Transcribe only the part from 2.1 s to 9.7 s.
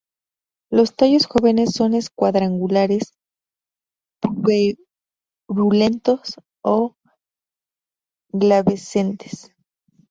cuadrangulares, puberulentos a glabrescentes.